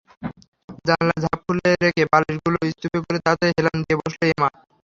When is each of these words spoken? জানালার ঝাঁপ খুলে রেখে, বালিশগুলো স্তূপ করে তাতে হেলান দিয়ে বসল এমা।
জানালার 0.85 1.19
ঝাঁপ 1.23 1.39
খুলে 1.45 1.69
রেখে, 1.83 2.03
বালিশগুলো 2.11 2.57
স্তূপ 2.71 2.93
করে 3.01 3.19
তাতে 3.27 3.45
হেলান 3.55 3.77
দিয়ে 3.83 3.99
বসল 4.01 4.21
এমা। 4.29 4.49